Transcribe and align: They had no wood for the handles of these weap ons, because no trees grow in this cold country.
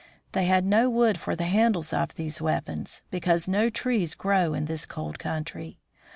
They 0.31 0.45
had 0.45 0.65
no 0.65 0.89
wood 0.89 1.19
for 1.19 1.35
the 1.35 1.43
handles 1.43 1.93
of 1.93 2.15
these 2.15 2.41
weap 2.41 2.67
ons, 2.67 3.03
because 3.11 3.47
no 3.47 3.69
trees 3.69 4.15
grow 4.15 4.55
in 4.55 4.65
this 4.65 4.87
cold 4.87 5.19
country. 5.19 5.77